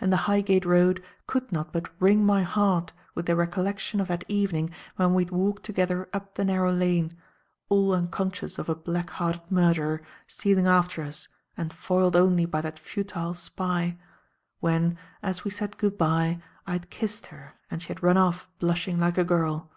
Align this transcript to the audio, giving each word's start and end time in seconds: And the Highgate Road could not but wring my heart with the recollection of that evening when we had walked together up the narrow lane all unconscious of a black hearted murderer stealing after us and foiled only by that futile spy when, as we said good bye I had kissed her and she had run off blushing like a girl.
And 0.00 0.10
the 0.10 0.24
Highgate 0.26 0.64
Road 0.64 1.02
could 1.26 1.52
not 1.52 1.74
but 1.74 1.90
wring 2.00 2.24
my 2.24 2.42
heart 2.42 2.94
with 3.14 3.26
the 3.26 3.36
recollection 3.36 4.00
of 4.00 4.08
that 4.08 4.24
evening 4.26 4.70
when 4.96 5.12
we 5.12 5.24
had 5.24 5.30
walked 5.30 5.62
together 5.62 6.08
up 6.14 6.36
the 6.36 6.44
narrow 6.46 6.72
lane 6.72 7.14
all 7.68 7.92
unconscious 7.92 8.58
of 8.58 8.70
a 8.70 8.74
black 8.74 9.10
hearted 9.10 9.42
murderer 9.50 10.00
stealing 10.26 10.66
after 10.66 11.02
us 11.02 11.28
and 11.54 11.74
foiled 11.74 12.16
only 12.16 12.46
by 12.46 12.62
that 12.62 12.78
futile 12.78 13.34
spy 13.34 13.98
when, 14.60 14.96
as 15.22 15.44
we 15.44 15.50
said 15.50 15.76
good 15.76 15.98
bye 15.98 16.40
I 16.66 16.72
had 16.72 16.88
kissed 16.88 17.26
her 17.26 17.52
and 17.70 17.82
she 17.82 17.88
had 17.88 18.02
run 18.02 18.16
off 18.16 18.48
blushing 18.58 18.98
like 18.98 19.18
a 19.18 19.22
girl. 19.24 19.70